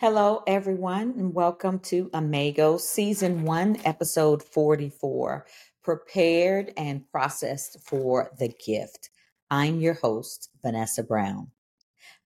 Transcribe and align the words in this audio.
Hello, 0.00 0.42
everyone, 0.46 1.12
and 1.18 1.34
welcome 1.34 1.78
to 1.80 2.08
Imago 2.14 2.78
Season 2.78 3.42
1, 3.44 3.80
Episode 3.84 4.42
44 4.42 5.44
Prepared 5.82 6.72
and 6.78 7.06
Processed 7.10 7.76
for 7.84 8.30
the 8.38 8.48
Gift. 8.48 9.10
I'm 9.50 9.78
your 9.78 9.92
host, 9.92 10.48
Vanessa 10.62 11.02
Brown. 11.02 11.48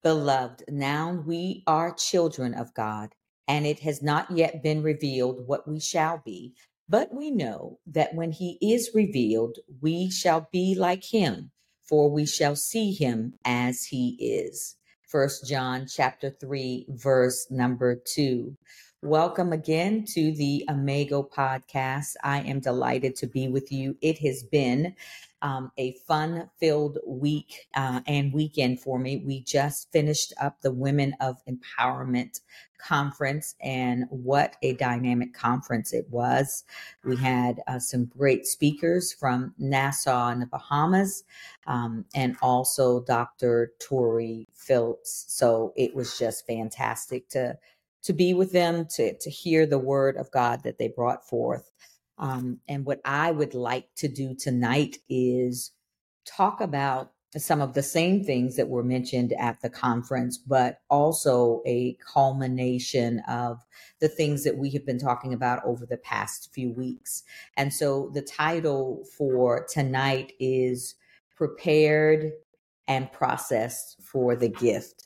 Beloved, 0.04 0.62
now 0.68 1.20
we 1.26 1.64
are 1.66 1.92
children 1.92 2.54
of 2.54 2.72
God, 2.74 3.16
and 3.48 3.66
it 3.66 3.80
has 3.80 4.00
not 4.00 4.30
yet 4.30 4.62
been 4.62 4.80
revealed 4.84 5.48
what 5.48 5.66
we 5.66 5.80
shall 5.80 6.22
be, 6.24 6.54
but 6.88 7.12
we 7.12 7.32
know 7.32 7.80
that 7.88 8.14
when 8.14 8.30
He 8.30 8.56
is 8.62 8.92
revealed, 8.94 9.58
we 9.80 10.12
shall 10.12 10.48
be 10.52 10.76
like 10.78 11.02
Him, 11.02 11.50
for 11.82 12.08
we 12.08 12.24
shall 12.24 12.54
see 12.54 12.92
Him 12.92 13.34
as 13.44 13.86
He 13.86 14.10
is. 14.20 14.76
First 15.14 15.46
John 15.46 15.86
chapter 15.86 16.28
3 16.28 16.86
verse 16.88 17.46
number 17.48 17.94
2. 17.94 18.52
Welcome 19.00 19.52
again 19.52 20.04
to 20.06 20.32
the 20.32 20.64
Imago 20.68 21.22
podcast. 21.22 22.14
I 22.24 22.40
am 22.40 22.58
delighted 22.58 23.14
to 23.18 23.28
be 23.28 23.46
with 23.46 23.70
you. 23.70 23.96
It 24.00 24.18
has 24.18 24.42
been 24.42 24.96
um, 25.44 25.72
a 25.78 25.94
fun 26.08 26.50
filled 26.60 26.98
week 27.06 27.68
uh, 27.76 28.02
and 28.08 28.34
weekend 28.34 28.80
for 28.80 28.98
me. 28.98 29.18
We 29.18 29.42
just 29.44 29.92
finished 29.92 30.34
up 30.42 30.62
the 30.62 30.72
Women 30.72 31.16
of 31.22 31.38
Empowerment 31.48 32.40
conference, 32.80 33.56
and 33.62 34.06
what 34.10 34.56
a 34.62 34.74
dynamic 34.74 35.34
conference 35.34 35.94
it 35.94 36.06
was. 36.10 36.64
We 37.04 37.16
had 37.16 37.62
uh, 37.68 37.80
some 37.80 38.06
great 38.06 38.46
speakers 38.46 39.14
from 39.14 39.54
Nassau 39.58 40.30
in 40.30 40.40
the 40.40 40.46
Bahamas 40.48 41.24
um, 41.68 42.06
and 42.16 42.36
also 42.42 43.02
Dr. 43.04 43.72
Tori 43.80 44.48
Phillips. 44.54 45.26
So 45.28 45.74
it 45.76 45.94
was 45.94 46.18
just 46.18 46.46
fantastic 46.48 47.30
to 47.30 47.58
to 48.04 48.14
be 48.14 48.34
with 48.34 48.52
them, 48.52 48.86
to, 48.96 49.16
to 49.18 49.30
hear 49.30 49.66
the 49.66 49.78
word 49.78 50.16
of 50.18 50.30
God 50.32 50.64
that 50.64 50.78
they 50.78 50.88
brought 50.88 51.28
forth. 51.28 51.70
Um, 52.18 52.60
and 52.68 52.84
what 52.84 53.00
I 53.04 53.30
would 53.30 53.54
like 53.54 53.88
to 53.96 54.08
do 54.08 54.34
tonight 54.34 54.98
is 55.08 55.72
talk 56.26 56.60
about 56.60 57.12
some 57.36 57.60
of 57.60 57.74
the 57.74 57.82
same 57.82 58.22
things 58.22 58.56
that 58.56 58.68
were 58.68 58.84
mentioned 58.84 59.32
at 59.38 59.60
the 59.60 59.68
conference, 59.68 60.38
but 60.38 60.78
also 60.88 61.62
a 61.66 61.96
culmination 62.12 63.20
of 63.28 63.58
the 64.00 64.08
things 64.08 64.44
that 64.44 64.56
we 64.56 64.70
have 64.70 64.86
been 64.86 64.98
talking 64.98 65.32
about 65.32 65.64
over 65.64 65.84
the 65.84 65.96
past 65.96 66.50
few 66.52 66.72
weeks. 66.72 67.24
And 67.56 67.72
so 67.72 68.10
the 68.14 68.22
title 68.22 69.04
for 69.16 69.66
tonight 69.68 70.32
is 70.38 70.94
Prepared 71.36 72.30
and 72.86 73.10
Processed 73.10 73.96
for 74.00 74.36
the 74.36 74.48
Gift. 74.48 75.02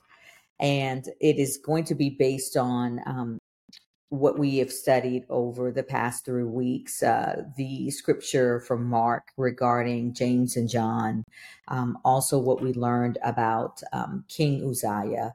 And 0.61 1.07
it 1.21 1.39
is 1.39 1.59
going 1.65 1.85
to 1.85 1.95
be 1.95 2.11
based 2.11 2.57
on 2.57 3.01
um, 3.07 3.39
what 4.11 4.39
we 4.39 4.59
have 4.59 4.73
studied 4.73 5.25
over 5.29 5.71
the 5.71 5.83
past 5.83 6.25
three 6.25 6.45
weeks, 6.45 7.03
uh, 7.03 7.43
the 7.57 7.91
scripture 7.91 8.61
from 8.61 8.85
Mark 8.85 9.29
regarding 9.37 10.15
James 10.15 10.57
and 10.57 10.69
John, 10.69 11.25
um, 11.69 11.99
also 12.05 12.39
what 12.39 12.63
we 12.63 12.73
learned 12.73 13.19
about 13.23 13.83
um, 13.93 14.25
King 14.29 14.67
Uzziah 14.67 15.35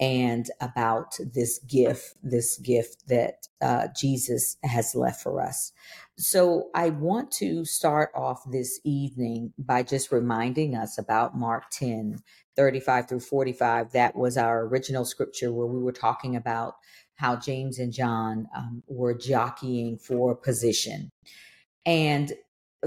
and 0.00 0.50
about 0.60 1.16
this 1.34 1.58
gift, 1.60 2.16
this 2.22 2.58
gift 2.58 3.06
that 3.08 3.46
uh, 3.60 3.88
Jesus 3.96 4.56
has 4.64 4.94
left 4.94 5.22
for 5.22 5.40
us. 5.40 5.72
So 6.16 6.70
I 6.74 6.90
want 6.90 7.30
to 7.32 7.64
start 7.64 8.10
off 8.14 8.42
this 8.50 8.80
evening 8.84 9.52
by 9.58 9.82
just 9.82 10.10
reminding 10.10 10.74
us 10.74 10.98
about 10.98 11.36
Mark 11.36 11.70
10, 11.70 12.18
35 12.56 13.08
through 13.08 13.20
45. 13.20 13.92
That 13.92 14.16
was 14.16 14.36
our 14.36 14.66
original 14.66 15.04
scripture 15.04 15.52
where 15.52 15.66
we 15.66 15.80
were 15.80 15.92
talking 15.92 16.36
about 16.36 16.76
how 17.16 17.36
James 17.36 17.78
and 17.78 17.92
John 17.92 18.48
um, 18.56 18.82
were 18.86 19.14
jockeying 19.14 19.98
for 19.98 20.34
position. 20.34 21.10
And 21.86 22.32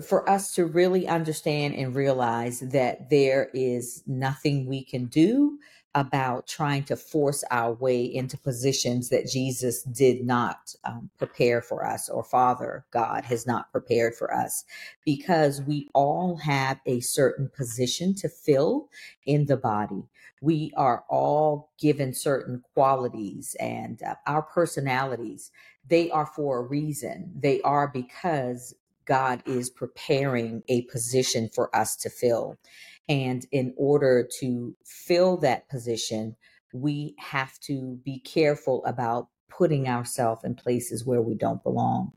for 0.02 0.30
us 0.30 0.54
to 0.54 0.66
really 0.66 1.08
understand 1.08 1.76
and 1.76 1.96
realize 1.96 2.60
that 2.60 3.10
there 3.10 3.50
is 3.54 4.04
nothing 4.06 4.68
we 4.68 4.84
can 4.84 5.06
do 5.06 5.58
about 5.98 6.48
trying 6.48 6.84
to 6.86 6.96
force 6.96 7.44
our 7.52 7.74
way 7.74 8.06
into 8.06 8.38
positions 8.38 9.10
that 9.10 9.28
Jesus 9.28 9.84
did 9.84 10.26
not 10.26 10.76
um, 10.86 11.10
prepare 11.18 11.62
for 11.62 11.86
us, 11.86 12.10
or 12.10 12.24
Father 12.24 12.86
God 12.92 13.26
has 13.26 13.48
not 13.48 13.72
prepared 13.74 14.16
for 14.16 14.34
us, 14.34 14.66
because 15.06 15.62
we 15.64 15.90
all 15.96 16.38
have 16.38 16.80
a 16.86 17.02
certain 17.02 17.50
position 17.58 18.16
to 18.16 18.30
fill 18.30 18.90
in 19.26 19.48
the 19.48 19.58
body. 19.58 20.04
We 20.42 20.72
are 20.78 21.04
all 21.10 21.72
given 21.80 22.14
certain 22.14 22.64
qualities 22.76 23.58
and 23.60 24.02
uh, 24.04 24.16
our 24.28 24.44
personalities. 24.44 25.52
They 25.90 26.12
are 26.12 26.28
for 26.28 26.60
a 26.60 26.64
reason. 26.64 27.34
They 27.36 27.62
are 27.64 27.90
because 27.90 28.76
God 29.06 29.44
is 29.48 29.70
preparing 29.72 30.64
a 30.70 30.84
position 30.84 31.50
for 31.50 31.76
us 31.76 31.98
to 31.98 32.12
fill. 32.12 32.58
And 33.10 33.46
in 33.52 33.74
order 33.78 34.28
to 34.40 34.76
fill 34.86 35.38
that 35.38 35.70
position, 35.70 36.36
we 36.74 37.16
have 37.20 37.60
to 37.62 38.00
be 38.04 38.20
careful 38.20 38.84
about 38.86 39.30
putting 39.50 39.88
ourselves 39.88 40.44
in 40.44 40.56
places 40.56 41.06
where 41.06 41.22
we 41.22 41.36
don't 41.36 41.64
belong. 41.64 42.12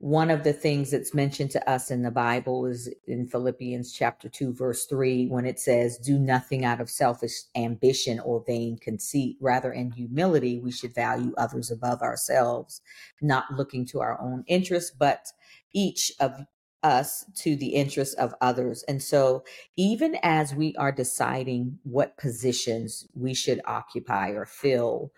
One 0.00 0.30
of 0.30 0.44
the 0.44 0.54
things 0.54 0.90
that's 0.90 1.12
mentioned 1.12 1.50
to 1.50 1.70
us 1.70 1.90
in 1.90 2.02
the 2.02 2.10
Bible 2.10 2.64
is 2.64 2.88
in 3.06 3.26
Philippians 3.26 3.92
chapter 3.92 4.30
2, 4.30 4.54
verse 4.54 4.86
3, 4.86 5.26
when 5.26 5.44
it 5.44 5.60
says, 5.60 5.98
Do 5.98 6.18
nothing 6.18 6.64
out 6.64 6.80
of 6.80 6.88
selfish 6.88 7.34
ambition 7.54 8.18
or 8.18 8.42
vain 8.46 8.78
conceit. 8.78 9.36
Rather, 9.42 9.70
in 9.70 9.90
humility, 9.90 10.58
we 10.58 10.72
should 10.72 10.94
value 10.94 11.34
others 11.36 11.70
above 11.70 12.00
ourselves, 12.00 12.80
not 13.20 13.44
looking 13.54 13.84
to 13.88 14.00
our 14.00 14.18
own 14.22 14.42
interests, 14.46 14.90
but 14.90 15.26
each 15.74 16.10
of 16.18 16.46
us 16.82 17.24
to 17.36 17.56
the 17.56 17.74
interests 17.74 18.14
of 18.14 18.34
others. 18.40 18.82
And 18.88 19.02
so, 19.02 19.44
even 19.76 20.16
as 20.22 20.54
we 20.54 20.74
are 20.76 20.92
deciding 20.92 21.78
what 21.82 22.16
positions 22.16 23.06
we 23.14 23.34
should 23.34 23.60
occupy 23.64 24.30
or 24.30 24.46
fill, 24.46 25.12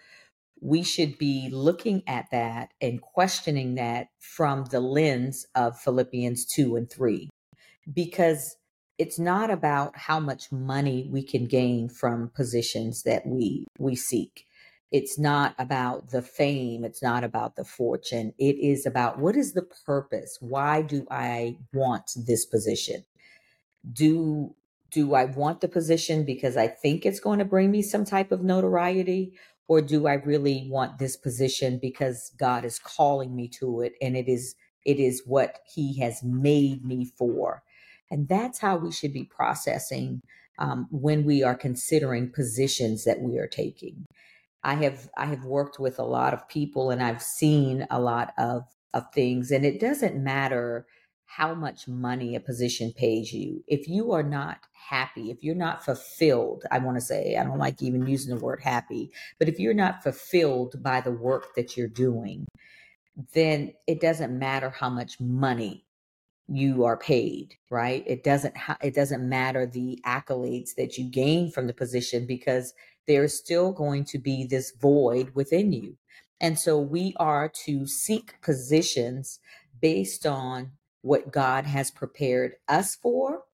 we 0.60 0.82
should 0.82 1.18
be 1.18 1.48
looking 1.52 2.02
at 2.06 2.26
that 2.30 2.70
and 2.80 3.02
questioning 3.02 3.74
that 3.74 4.08
from 4.18 4.64
the 4.66 4.80
lens 4.80 5.46
of 5.54 5.78
Philippians 5.78 6.46
2 6.46 6.76
and 6.76 6.90
3, 6.90 7.28
because 7.92 8.56
it's 8.98 9.18
not 9.18 9.50
about 9.50 9.96
how 9.96 10.20
much 10.20 10.52
money 10.52 11.08
we 11.10 11.24
can 11.24 11.46
gain 11.46 11.88
from 11.88 12.30
positions 12.34 13.02
that 13.02 13.26
we 13.26 13.66
we 13.78 13.96
seek 13.96 14.46
it's 14.92 15.18
not 15.18 15.54
about 15.58 16.10
the 16.10 16.22
fame 16.22 16.84
it's 16.84 17.02
not 17.02 17.24
about 17.24 17.56
the 17.56 17.64
fortune 17.64 18.32
it 18.38 18.56
is 18.58 18.86
about 18.86 19.18
what 19.18 19.36
is 19.36 19.54
the 19.54 19.66
purpose? 19.86 20.38
Why 20.40 20.82
do 20.82 21.06
i 21.10 21.56
want 21.72 22.12
this 22.26 22.46
position? 22.46 23.04
Do 23.92 24.54
do 24.90 25.14
i 25.14 25.24
want 25.24 25.60
the 25.60 25.68
position 25.68 26.24
because 26.24 26.56
i 26.56 26.68
think 26.68 27.06
it's 27.06 27.20
going 27.20 27.38
to 27.38 27.44
bring 27.44 27.70
me 27.70 27.82
some 27.82 28.04
type 28.04 28.32
of 28.32 28.42
notoriety? 28.42 29.32
Or 29.68 29.80
do 29.80 30.06
i 30.06 30.14
really 30.14 30.68
want 30.70 30.98
this 30.98 31.16
position 31.16 31.78
because 31.80 32.32
god 32.38 32.64
is 32.64 32.78
calling 32.78 33.34
me 33.34 33.48
to 33.60 33.80
it 33.80 33.94
and 34.02 34.16
it 34.16 34.28
is 34.28 34.54
it 34.84 34.98
is 34.98 35.22
what 35.26 35.60
he 35.74 35.98
has 36.00 36.22
made 36.22 36.84
me 36.84 37.04
for? 37.04 37.62
And 38.10 38.28
that's 38.28 38.58
how 38.58 38.76
we 38.76 38.92
should 38.92 39.12
be 39.12 39.24
processing 39.24 40.22
um, 40.58 40.86
when 40.90 41.24
we 41.24 41.42
are 41.42 41.54
considering 41.54 42.30
positions 42.30 43.04
that 43.04 43.20
we 43.20 43.38
are 43.38 43.46
taking 43.46 44.06
I 44.64 44.74
have 44.74 45.08
I 45.16 45.26
have 45.26 45.44
worked 45.44 45.78
with 45.78 45.98
a 45.98 46.04
lot 46.04 46.34
of 46.34 46.48
people 46.48 46.90
and 46.90 47.02
I've 47.02 47.22
seen 47.22 47.86
a 47.90 48.00
lot 48.00 48.32
of 48.38 48.64
of 48.94 49.04
things 49.12 49.50
and 49.50 49.64
it 49.64 49.80
doesn't 49.80 50.22
matter 50.22 50.86
how 51.24 51.54
much 51.54 51.88
money 51.88 52.36
a 52.36 52.40
position 52.40 52.92
pays 52.94 53.32
you. 53.32 53.64
If 53.66 53.88
you 53.88 54.12
are 54.12 54.22
not 54.22 54.58
happy, 54.74 55.30
if 55.30 55.42
you're 55.42 55.54
not 55.54 55.82
fulfilled, 55.82 56.64
I 56.70 56.78
want 56.78 56.98
to 56.98 57.00
say, 57.00 57.36
I 57.36 57.44
don't 57.44 57.58
like 57.58 57.80
even 57.80 58.06
using 58.06 58.36
the 58.36 58.44
word 58.44 58.60
happy, 58.62 59.10
but 59.38 59.48
if 59.48 59.58
you're 59.58 59.72
not 59.72 60.02
fulfilled 60.02 60.82
by 60.82 61.00
the 61.00 61.10
work 61.10 61.54
that 61.56 61.74
you're 61.74 61.88
doing, 61.88 62.44
then 63.32 63.72
it 63.86 64.00
doesn't 64.00 64.38
matter 64.38 64.68
how 64.68 64.90
much 64.90 65.18
money 65.20 65.86
you 66.48 66.84
are 66.84 66.96
paid 66.96 67.56
right 67.70 68.04
it 68.06 68.24
doesn't 68.24 68.56
ha- 68.56 68.78
it 68.82 68.94
doesn't 68.94 69.28
matter 69.28 69.66
the 69.66 69.98
accolades 70.06 70.74
that 70.76 70.98
you 70.98 71.10
gain 71.10 71.50
from 71.50 71.66
the 71.66 71.74
position 71.74 72.26
because 72.26 72.74
there's 73.06 73.34
still 73.34 73.72
going 73.72 74.04
to 74.04 74.18
be 74.18 74.44
this 74.46 74.72
void 74.80 75.30
within 75.34 75.72
you 75.72 75.96
and 76.40 76.58
so 76.58 76.78
we 76.80 77.14
are 77.18 77.50
to 77.66 77.86
seek 77.86 78.40
positions 78.42 79.40
based 79.80 80.26
on 80.26 80.72
what 81.02 81.32
God 81.32 81.66
has 81.66 81.90
prepared 81.90 82.54
us 82.68 82.96
for 82.96 83.44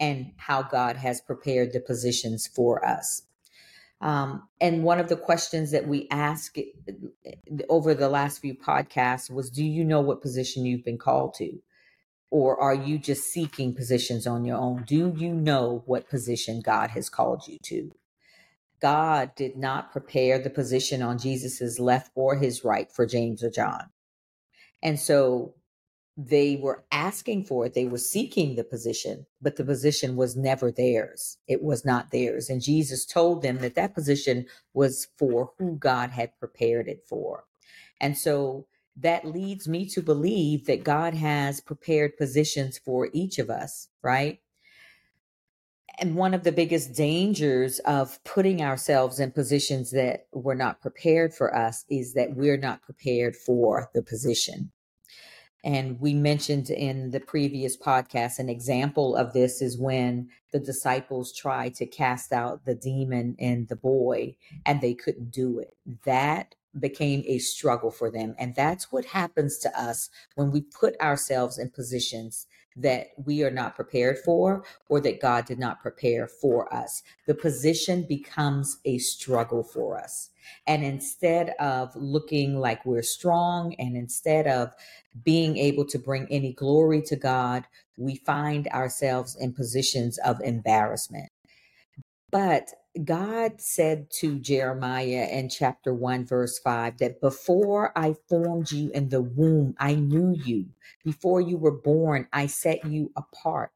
and 0.00 0.32
how 0.38 0.62
God 0.62 0.96
has 0.96 1.20
prepared 1.20 1.72
the 1.72 1.80
positions 1.80 2.46
for 2.46 2.86
us. 2.86 3.22
Um, 4.00 4.48
and 4.60 4.84
one 4.84 5.00
of 5.00 5.08
the 5.08 5.16
questions 5.16 5.70
that 5.72 5.88
we 5.88 6.08
asked 6.10 6.58
over 7.68 7.94
the 7.94 8.08
last 8.10 8.40
few 8.40 8.54
podcasts 8.54 9.30
was 9.30 9.50
Do 9.50 9.64
you 9.64 9.84
know 9.84 10.00
what 10.00 10.22
position 10.22 10.66
you've 10.66 10.84
been 10.84 10.98
called 10.98 11.34
to? 11.34 11.58
Or 12.30 12.60
are 12.60 12.74
you 12.74 12.98
just 12.98 13.24
seeking 13.24 13.74
positions 13.74 14.26
on 14.26 14.44
your 14.44 14.56
own? 14.56 14.84
Do 14.86 15.14
you 15.16 15.32
know 15.32 15.82
what 15.86 16.10
position 16.10 16.60
God 16.60 16.90
has 16.90 17.08
called 17.08 17.46
you 17.46 17.58
to? 17.64 17.92
God 18.80 19.34
did 19.36 19.56
not 19.56 19.92
prepare 19.92 20.38
the 20.38 20.50
position 20.50 21.02
on 21.02 21.18
Jesus's 21.18 21.78
left 21.78 22.10
or 22.14 22.36
his 22.36 22.64
right 22.64 22.90
for 22.90 23.06
James 23.06 23.42
or 23.42 23.50
John. 23.50 23.90
And 24.82 24.98
so 25.00 25.54
they 26.16 26.56
were 26.56 26.84
asking 26.90 27.44
for 27.44 27.66
it, 27.66 27.74
they 27.74 27.86
were 27.86 27.98
seeking 27.98 28.54
the 28.54 28.64
position, 28.64 29.26
but 29.40 29.56
the 29.56 29.64
position 29.64 30.16
was 30.16 30.36
never 30.36 30.72
theirs. 30.72 31.36
It 31.46 31.62
was 31.62 31.84
not 31.84 32.10
theirs. 32.10 32.48
And 32.48 32.62
Jesus 32.62 33.04
told 33.04 33.42
them 33.42 33.58
that 33.58 33.74
that 33.74 33.94
position 33.94 34.46
was 34.72 35.08
for 35.18 35.52
who 35.58 35.76
God 35.76 36.10
had 36.10 36.38
prepared 36.38 36.88
it 36.88 37.04
for. 37.06 37.44
And 38.00 38.16
so 38.16 38.66
that 38.96 39.26
leads 39.26 39.68
me 39.68 39.86
to 39.90 40.02
believe 40.02 40.66
that 40.66 40.84
God 40.84 41.14
has 41.14 41.60
prepared 41.60 42.16
positions 42.16 42.78
for 42.78 43.08
each 43.12 43.38
of 43.38 43.50
us, 43.50 43.88
right? 44.02 44.40
And 45.98 46.14
one 46.14 46.34
of 46.34 46.44
the 46.44 46.52
biggest 46.52 46.94
dangers 46.94 47.78
of 47.80 48.22
putting 48.24 48.62
ourselves 48.62 49.18
in 49.18 49.30
positions 49.30 49.90
that 49.92 50.26
were 50.32 50.54
not 50.54 50.80
prepared 50.80 51.32
for 51.32 51.54
us 51.54 51.84
is 51.88 52.14
that 52.14 52.34
we're 52.34 52.58
not 52.58 52.82
prepared 52.82 53.34
for 53.34 53.90
the 53.94 54.02
position. 54.02 54.72
And 55.64 55.98
we 55.98 56.14
mentioned 56.14 56.70
in 56.70 57.10
the 57.10 57.18
previous 57.20 57.76
podcast, 57.76 58.38
an 58.38 58.48
example 58.48 59.16
of 59.16 59.32
this 59.32 59.60
is 59.60 59.78
when 59.78 60.28
the 60.52 60.60
disciples 60.60 61.34
tried 61.34 61.74
to 61.76 61.86
cast 61.86 62.32
out 62.32 62.64
the 62.64 62.74
demon 62.74 63.34
in 63.38 63.66
the 63.68 63.74
boy 63.74 64.36
and 64.64 64.80
they 64.80 64.94
couldn't 64.94 65.32
do 65.32 65.58
it. 65.58 65.76
That 66.04 66.54
became 66.78 67.22
a 67.26 67.38
struggle 67.38 67.90
for 67.90 68.10
them. 68.10 68.34
And 68.38 68.54
that's 68.54 68.92
what 68.92 69.04
happens 69.06 69.58
to 69.58 69.80
us 69.80 70.10
when 70.34 70.50
we 70.50 70.60
put 70.60 71.00
ourselves 71.00 71.58
in 71.58 71.70
positions 71.70 72.46
that 72.76 73.08
we 73.24 73.42
are 73.42 73.50
not 73.50 73.74
prepared 73.74 74.18
for 74.18 74.62
or 74.88 75.00
that 75.00 75.20
God 75.20 75.46
did 75.46 75.58
not 75.58 75.80
prepare 75.80 76.28
for 76.28 76.72
us. 76.74 77.02
The 77.26 77.34
position 77.34 78.04
becomes 78.06 78.78
a 78.84 78.98
struggle 78.98 79.62
for 79.62 79.98
us. 79.98 80.30
And 80.66 80.84
instead 80.84 81.54
of 81.58 81.96
looking 81.96 82.58
like 82.60 82.84
we're 82.84 83.02
strong 83.02 83.74
and 83.78 83.96
instead 83.96 84.46
of 84.46 84.74
being 85.24 85.56
able 85.56 85.86
to 85.86 85.98
bring 85.98 86.26
any 86.30 86.52
glory 86.52 87.02
to 87.02 87.16
God, 87.16 87.64
we 87.96 88.16
find 88.16 88.68
ourselves 88.68 89.36
in 89.40 89.54
positions 89.54 90.18
of 90.18 90.40
embarrassment. 90.42 91.30
But 92.30 92.68
God 93.04 93.60
said 93.60 94.10
to 94.20 94.38
Jeremiah 94.38 95.28
in 95.30 95.48
chapter 95.48 95.94
1, 95.94 96.26
verse 96.26 96.58
5, 96.58 96.98
that 96.98 97.20
before 97.20 97.92
I 97.96 98.14
formed 98.28 98.72
you 98.72 98.90
in 98.92 99.08
the 99.10 99.22
womb, 99.22 99.74
I 99.78 99.94
knew 99.94 100.34
you. 100.44 100.66
Before 101.04 101.40
you 101.40 101.58
were 101.58 101.76
born, 101.76 102.28
I 102.32 102.46
set 102.46 102.84
you 102.86 103.12
apart. 103.16 103.72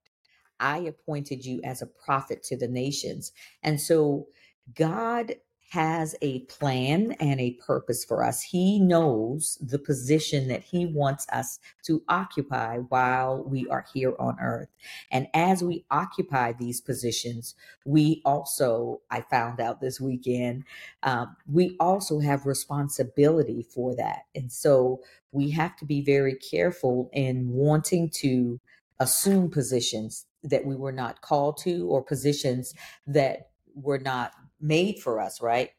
I 0.60 0.78
appointed 0.78 1.44
you 1.44 1.60
as 1.64 1.82
a 1.82 1.86
prophet 1.86 2.42
to 2.44 2.56
the 2.56 2.68
nations. 2.68 3.32
And 3.62 3.80
so 3.80 4.26
God 4.74 5.34
has 5.70 6.16
a 6.20 6.40
plan 6.40 7.12
and 7.20 7.40
a 7.40 7.52
purpose 7.52 8.04
for 8.04 8.24
us. 8.24 8.42
He 8.42 8.80
knows 8.80 9.56
the 9.60 9.78
position 9.78 10.48
that 10.48 10.64
He 10.64 10.84
wants 10.84 11.28
us 11.32 11.60
to 11.84 12.02
occupy 12.08 12.78
while 12.78 13.44
we 13.44 13.68
are 13.68 13.84
here 13.94 14.14
on 14.18 14.36
earth. 14.40 14.68
And 15.12 15.28
as 15.32 15.62
we 15.62 15.84
occupy 15.88 16.52
these 16.52 16.80
positions, 16.80 17.54
we 17.84 18.20
also, 18.24 19.00
I 19.12 19.20
found 19.20 19.60
out 19.60 19.80
this 19.80 20.00
weekend, 20.00 20.64
um, 21.04 21.36
we 21.46 21.76
also 21.78 22.18
have 22.18 22.46
responsibility 22.46 23.62
for 23.62 23.94
that. 23.94 24.22
And 24.34 24.50
so 24.50 25.00
we 25.30 25.50
have 25.50 25.76
to 25.76 25.84
be 25.84 26.02
very 26.02 26.34
careful 26.34 27.10
in 27.12 27.48
wanting 27.48 28.10
to 28.16 28.58
assume 28.98 29.50
positions 29.50 30.26
that 30.42 30.66
we 30.66 30.74
were 30.74 30.90
not 30.90 31.20
called 31.20 31.58
to 31.58 31.86
or 31.86 32.02
positions 32.02 32.74
that 33.06 33.50
were 33.76 34.00
not 34.00 34.32
made 34.60 35.00
for 35.00 35.20
us, 35.20 35.40
right? 35.40 35.70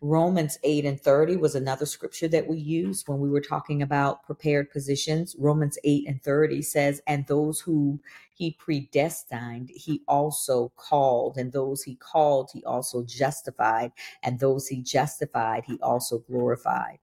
Romans 0.00 0.58
8 0.62 0.84
and 0.84 1.00
30 1.00 1.36
was 1.36 1.54
another 1.54 1.86
scripture 1.86 2.28
that 2.28 2.46
we 2.46 2.58
used 2.58 3.08
when 3.08 3.20
we 3.20 3.30
were 3.30 3.40
talking 3.40 3.80
about 3.80 4.22
prepared 4.24 4.70
positions. 4.70 5.34
Romans 5.38 5.78
8 5.84 6.06
and 6.06 6.22
30 6.22 6.62
says, 6.62 7.00
And 7.06 7.26
those 7.26 7.60
who 7.60 8.00
he 8.34 8.52
predestined, 8.52 9.70
he 9.74 10.02
also 10.06 10.72
called, 10.76 11.38
and 11.38 11.52
those 11.52 11.82
he 11.82 11.94
called, 11.96 12.50
he 12.52 12.62
also 12.64 13.02
justified, 13.04 13.92
and 14.22 14.38
those 14.38 14.66
he 14.66 14.82
justified, 14.82 15.64
he 15.66 15.78
also 15.80 16.18
glorified. 16.18 16.98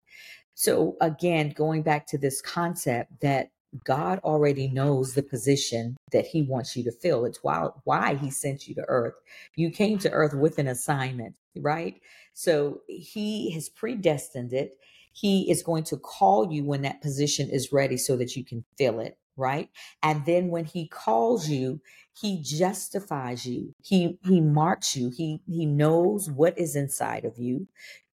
So, 0.53 0.97
again, 1.01 1.53
going 1.55 1.81
back 1.81 2.05
to 2.07 2.17
this 2.17 2.41
concept 2.41 3.21
that 3.21 3.49
God 3.85 4.19
already 4.23 4.67
knows 4.67 5.13
the 5.13 5.23
position 5.23 5.97
that 6.11 6.27
He 6.27 6.41
wants 6.43 6.75
you 6.75 6.83
to 6.85 6.91
fill. 6.91 7.25
It's 7.25 7.43
why, 7.43 7.69
why 7.83 8.15
He 8.15 8.31
sent 8.31 8.67
you 8.67 8.75
to 8.75 8.85
earth. 8.87 9.15
You 9.55 9.71
came 9.71 9.97
to 9.99 10.11
earth 10.11 10.33
with 10.33 10.59
an 10.59 10.67
assignment, 10.67 11.35
right? 11.57 11.99
So 12.33 12.81
He 12.87 13.51
has 13.51 13.69
predestined 13.69 14.53
it. 14.53 14.77
He 15.13 15.49
is 15.51 15.63
going 15.63 15.83
to 15.85 15.97
call 15.97 16.51
you 16.51 16.63
when 16.63 16.83
that 16.83 17.01
position 17.01 17.49
is 17.49 17.73
ready 17.73 17.97
so 17.97 18.15
that 18.17 18.35
you 18.35 18.45
can 18.45 18.63
fill 18.77 18.99
it, 18.99 19.17
right? 19.37 19.69
And 20.03 20.25
then 20.25 20.49
when 20.49 20.65
He 20.65 20.87
calls 20.87 21.49
you, 21.49 21.81
He 22.19 22.41
justifies 22.41 23.45
you. 23.45 23.73
He 23.83 24.17
He 24.25 24.41
marks 24.41 24.95
you. 24.95 25.11
He 25.15 25.41
He 25.47 25.65
knows 25.65 26.29
what 26.29 26.57
is 26.57 26.75
inside 26.75 27.25
of 27.25 27.37
you 27.37 27.67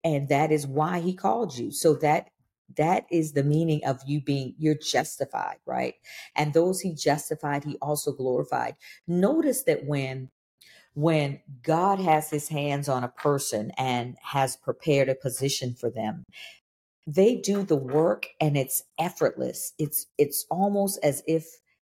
and 0.04 0.30
that 0.30 0.52
is 0.52 0.68
why 0.68 1.00
he 1.00 1.14
called 1.14 1.58
you 1.58 1.72
so 1.72 1.96
that 1.96 2.30
that 2.78 3.06
is 3.12 3.34
the 3.34 3.44
meaning 3.44 3.82
of 3.86 4.02
you 4.08 4.22
being 4.22 4.56
you're 4.60 4.76
justified 4.76 5.58
right? 5.66 5.96
And 6.36 6.54
those 6.54 6.82
he 6.82 6.94
justified 6.96 7.64
he 7.66 7.78
also 7.82 8.12
glorified. 8.14 8.76
Notice 9.08 9.64
that 9.66 9.86
when 9.86 10.30
when 10.96 11.40
god 11.64 12.00
has 12.00 12.30
his 12.32 12.50
hands 12.50 12.90
on 12.90 13.04
a 13.04 13.10
person 13.10 13.72
and 13.78 14.18
has 14.24 14.58
prepared 14.58 15.10
a 15.10 15.16
position 15.16 15.76
for 15.76 15.90
them 15.92 16.24
they 17.08 17.36
do 17.36 17.64
the 17.64 17.76
work 17.76 18.28
and 18.40 18.58
it's 18.58 18.84
effortless. 19.00 19.74
It's 19.78 20.08
it's 20.18 20.46
almost 20.50 21.00
as 21.04 21.22
if 21.28 21.46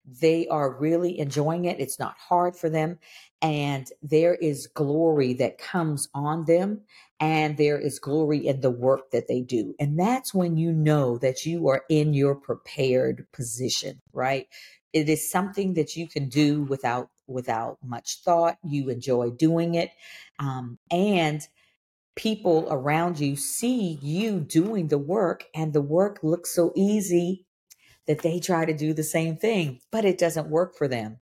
they 0.06 0.48
are 0.48 0.72
really 0.80 1.20
enjoying 1.20 1.66
it. 1.66 1.80
It's 1.80 2.00
not 2.00 2.16
hard 2.18 2.56
for 2.56 2.70
them 2.70 2.98
and 3.42 3.88
there 4.02 4.36
is 4.36 4.68
glory 4.68 5.34
that 5.34 5.58
comes 5.58 6.10
on 6.14 6.46
them 6.46 6.82
and 7.20 7.58
there 7.58 7.80
is 7.80 8.00
glory 8.00 8.48
in 8.48 8.62
the 8.62 8.72
work 8.72 9.12
that 9.12 9.28
they 9.28 9.42
do 9.42 9.76
and 9.80 10.00
that's 10.00 10.34
when 10.34 10.58
you 10.58 10.72
know 10.72 11.18
that 11.18 11.46
you 11.46 11.68
are 11.68 11.84
in 11.90 12.14
your 12.14 12.36
prepared 12.36 13.26
position 13.32 14.02
right? 14.14 14.48
It 14.92 15.08
is 15.08 15.30
something 15.32 15.76
that 15.76 15.96
you 15.96 16.08
can 16.08 16.30
do 16.30 16.64
without 16.64 17.10
without 17.28 17.78
much 17.84 18.22
thought. 18.24 18.58
You 18.64 18.90
enjoy 18.90 19.30
doing 19.30 19.76
it 19.76 19.92
um, 20.40 20.80
and 20.92 21.48
people 22.16 22.68
around 22.70 23.20
you 23.20 23.36
see 23.36 23.98
you 24.02 24.40
doing 24.40 24.88
the 24.90 24.98
work 24.98 25.46
and 25.56 25.72
the 25.74 25.82
work 25.82 26.20
looks 26.22 26.54
so 26.54 26.74
easy 26.76 27.46
that 28.08 28.22
they 28.24 28.40
try 28.40 28.66
to 28.66 28.74
do 28.74 28.94
the 28.94 29.04
same 29.04 29.38
thing 29.38 29.80
but 29.92 30.04
it 30.04 30.18
doesn't 30.18 30.50
work 30.50 30.76
for 30.76 30.88
them 30.88 31.20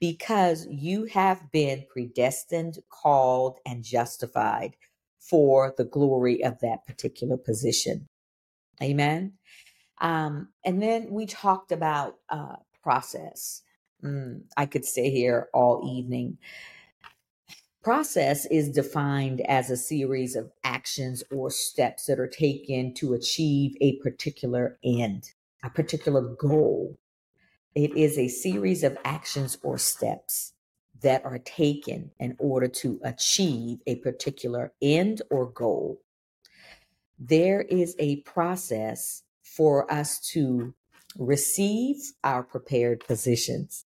because 0.00 0.66
you 0.70 1.04
have 1.06 1.50
been 1.52 1.84
predestined, 1.88 2.78
called, 2.90 3.58
and 3.66 3.82
justified 3.82 4.76
for 5.18 5.74
the 5.76 5.84
glory 5.84 6.44
of 6.44 6.60
that 6.60 6.86
particular 6.86 7.36
position. 7.36 8.08
Amen. 8.82 9.32
Um, 10.00 10.48
and 10.64 10.82
then 10.82 11.10
we 11.10 11.26
talked 11.26 11.72
about 11.72 12.16
uh, 12.28 12.56
process. 12.82 13.62
Mm, 14.04 14.42
I 14.56 14.66
could 14.66 14.84
stay 14.84 15.10
here 15.10 15.48
all 15.54 15.90
evening. 15.96 16.38
Process 17.82 18.46
is 18.46 18.70
defined 18.70 19.40
as 19.42 19.70
a 19.70 19.76
series 19.76 20.36
of 20.36 20.50
actions 20.64 21.22
or 21.30 21.50
steps 21.50 22.06
that 22.06 22.18
are 22.18 22.26
taken 22.28 22.92
to 22.94 23.14
achieve 23.14 23.76
a 23.80 23.96
particular 23.98 24.78
end, 24.84 25.30
a 25.62 25.70
particular 25.70 26.20
goal. 26.20 26.98
It 27.76 27.94
is 27.94 28.18
a 28.18 28.28
series 28.28 28.82
of 28.84 28.96
actions 29.04 29.58
or 29.62 29.76
steps 29.76 30.54
that 31.02 31.26
are 31.26 31.38
taken 31.38 32.10
in 32.18 32.34
order 32.38 32.68
to 32.68 32.98
achieve 33.04 33.80
a 33.86 33.96
particular 33.96 34.72
end 34.80 35.20
or 35.30 35.50
goal. 35.50 36.00
There 37.18 37.60
is 37.60 37.94
a 37.98 38.22
process 38.22 39.24
for 39.42 39.92
us 39.92 40.20
to 40.32 40.72
receive 41.18 41.96
our 42.24 42.42
prepared 42.42 43.00
positions 43.06 43.85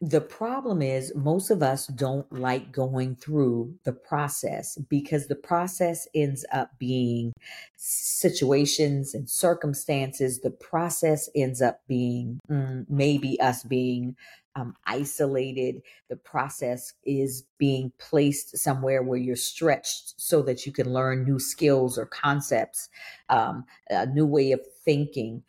the 0.00 0.20
problem 0.20 0.82
is 0.82 1.12
most 1.14 1.50
of 1.50 1.62
us 1.62 1.86
don't 1.86 2.30
like 2.30 2.70
going 2.70 3.16
through 3.16 3.74
the 3.84 3.92
process 3.92 4.76
because 4.90 5.26
the 5.26 5.36
process 5.36 6.06
ends 6.14 6.44
up 6.52 6.70
being 6.78 7.32
situations 7.76 9.14
and 9.14 9.28
circumstances. 9.28 10.40
The 10.40 10.50
process 10.50 11.30
ends 11.34 11.62
up 11.62 11.80
being 11.88 12.40
mm, 12.50 12.84
maybe 12.90 13.40
us 13.40 13.62
being 13.62 14.16
um, 14.54 14.74
isolated. 14.84 15.80
The 16.10 16.16
process 16.16 16.92
is 17.04 17.44
being 17.56 17.90
placed 17.98 18.58
somewhere 18.58 19.02
where 19.02 19.18
you're 19.18 19.34
stretched 19.34 20.20
so 20.20 20.42
that 20.42 20.66
you 20.66 20.72
can 20.72 20.92
learn 20.92 21.24
new 21.24 21.38
skills 21.38 21.96
or 21.96 22.04
concepts 22.04 22.90
um, 23.30 23.64
a 23.88 24.04
new 24.04 24.26
way 24.26 24.52
of 24.52 24.60
thinking. 24.84 25.42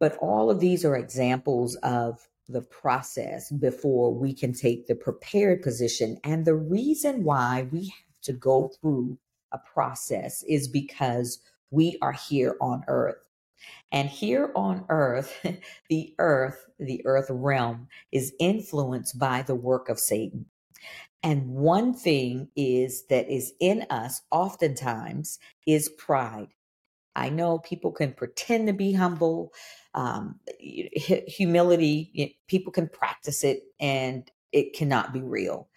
But 0.00 0.16
all 0.16 0.50
of 0.50 0.58
these 0.58 0.84
are 0.84 0.96
examples 0.96 1.76
of 1.76 2.28
the 2.48 2.62
process 2.62 3.50
before 3.50 4.14
we 4.14 4.34
can 4.34 4.52
take 4.52 4.86
the 4.86 4.94
prepared 4.94 5.62
position. 5.62 6.18
And 6.24 6.44
the 6.44 6.54
reason 6.54 7.24
why 7.24 7.68
we 7.70 7.86
have 7.86 8.20
to 8.22 8.32
go 8.32 8.70
through 8.80 9.18
a 9.52 9.58
process 9.58 10.42
is 10.48 10.68
because 10.68 11.40
we 11.70 11.98
are 12.02 12.12
here 12.12 12.56
on 12.60 12.84
earth. 12.88 13.16
And 13.92 14.08
here 14.08 14.52
on 14.54 14.84
earth, 14.88 15.46
the 15.88 16.14
earth, 16.18 16.66
the 16.78 17.02
earth 17.04 17.26
realm 17.30 17.88
is 18.12 18.34
influenced 18.38 19.18
by 19.18 19.42
the 19.42 19.54
work 19.54 19.88
of 19.88 19.98
Satan. 19.98 20.46
And 21.22 21.48
one 21.48 21.94
thing 21.94 22.48
is 22.56 23.06
that 23.08 23.28
is 23.28 23.52
in 23.60 23.84
us 23.90 24.22
oftentimes 24.30 25.38
is 25.66 25.88
pride. 25.88 26.48
I 27.16 27.30
know 27.30 27.58
people 27.58 27.90
can 27.90 28.12
pretend 28.12 28.68
to 28.68 28.72
be 28.72 28.92
humble, 28.92 29.52
um, 29.98 30.40
humility, 31.28 32.38
people 32.48 32.72
can 32.72 32.88
practice 32.88 33.44
it 33.44 33.64
and 33.80 34.30
it 34.52 34.74
cannot 34.74 35.12
be 35.12 35.22
real. 35.22 35.68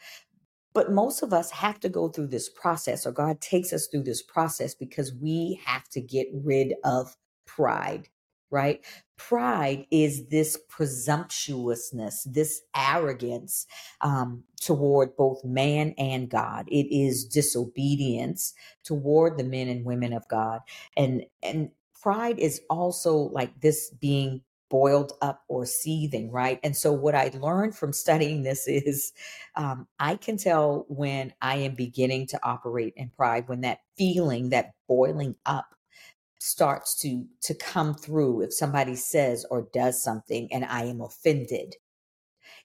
But 0.74 0.94
most 0.94 1.24
of 1.24 1.34
us 1.34 1.52
have 1.52 1.82
to 1.82 1.90
go 1.90 2.10
through 2.10 2.30
this 2.30 2.50
process, 2.50 3.06
or 3.08 3.14
God 3.14 3.42
takes 3.42 3.74
us 3.74 3.88
through 3.88 4.04
this 4.06 4.24
process 4.24 4.76
because 4.76 5.14
we 5.14 5.62
have 5.66 5.90
to 5.90 6.02
get 6.02 6.28
rid 6.34 6.76
of 6.86 7.18
pride, 7.48 8.10
right? 8.52 8.82
Pride 9.18 9.88
is 9.92 10.28
this 10.30 10.58
presumptuousness, 10.70 12.24
this 12.32 12.64
arrogance 12.76 13.68
um, 14.02 14.46
toward 14.62 15.18
both 15.18 15.44
man 15.46 15.94
and 16.00 16.30
God. 16.30 16.68
It 16.70 16.88
is 16.96 17.26
disobedience 17.26 18.54
toward 18.86 19.38
the 19.38 19.46
men 19.46 19.70
and 19.70 19.86
women 19.86 20.14
of 20.14 20.28
God, 20.30 20.62
and 20.98 21.24
and 21.44 21.72
pride 22.02 22.40
is 22.40 22.62
also 22.70 23.16
like 23.16 23.60
this 23.62 23.92
being 24.02 24.42
boiled 24.70 25.14
up 25.22 25.44
or 25.50 25.66
seething, 25.66 26.32
right? 26.32 26.60
And 26.64 26.76
so, 26.76 26.94
what 26.94 27.16
I 27.16 27.32
learned 27.34 27.76
from 27.76 27.94
studying 27.94 28.44
this 28.44 28.68
is 28.68 29.14
um, 29.56 29.88
I 30.00 30.16
can 30.16 30.38
tell 30.38 30.86
when 30.90 31.34
I 31.42 31.58
am 31.58 31.76
beginning 31.76 32.28
to 32.28 32.40
operate 32.44 32.94
in 32.96 33.10
pride, 33.10 33.48
when 33.48 33.62
that 33.62 33.80
feeling, 33.98 34.50
that 34.50 34.72
boiling 34.88 35.36
up, 35.46 35.68
starts 36.40 37.00
to 37.02 37.26
to 37.44 37.54
come 37.54 37.94
through 37.94 38.42
if 38.42 38.52
somebody 38.54 38.96
says 38.96 39.46
or 39.52 39.68
does 39.74 40.02
something 40.04 40.52
and 40.52 40.66
I 40.66 40.86
am 40.86 41.00
offended 41.02 41.76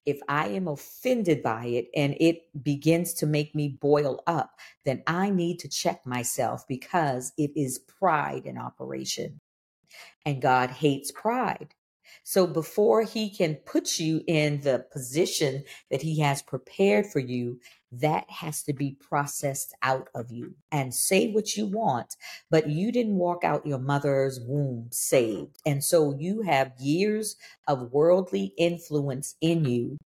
if 0.07 0.21
I 0.29 0.49
am 0.49 0.69
offended 0.69 1.43
by 1.43 1.67
it 1.67 1.89
and 1.95 2.17
it 2.21 2.43
begins 2.63 3.13
to 3.15 3.27
make 3.27 3.55
me 3.55 3.77
boil 3.81 4.23
up, 4.27 4.53
then 4.85 5.03
I 5.07 5.31
need 5.31 5.59
to 5.61 5.69
check 5.69 6.07
myself 6.07 6.67
because 6.69 7.33
it 7.37 7.51
is 7.57 7.81
pride 7.81 8.47
in 8.47 8.57
operation. 8.57 9.41
And 10.25 10.41
God 10.41 10.71
hates 10.71 11.11
pride. 11.11 11.75
So 12.23 12.47
before 12.47 13.03
he 13.03 13.31
can 13.31 13.57
put 13.57 13.99
you 13.99 14.23
in 14.27 14.61
the 14.63 14.87
position 14.93 15.65
that 15.91 16.03
he 16.03 16.21
has 16.21 16.43
prepared 16.43 17.07
for 17.07 17.19
you, 17.19 17.61
that 18.01 18.29
has 18.31 18.63
to 18.65 18.73
be 18.73 18.97
processed 19.01 19.75
out 19.83 20.09
of 20.15 20.31
you 20.31 20.55
and 20.73 20.95
say 20.95 21.31
what 21.31 21.57
you 21.57 21.67
want, 21.67 22.17
but 22.51 22.69
you 22.69 22.93
didn't 22.93 23.17
walk 23.17 23.45
out 23.45 23.67
your 23.67 23.79
mother's 23.79 24.41
womb 24.41 24.89
saved. 24.91 25.59
And 25.65 25.83
so 25.83 26.15
you 26.19 26.43
have 26.43 26.73
years 26.79 27.37
of 27.67 27.93
worldly 27.93 28.53
influence 28.59 29.37
in 29.41 29.65
you 29.65 29.99